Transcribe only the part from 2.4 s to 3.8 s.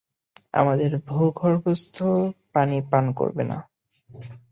পানি পান করবে না।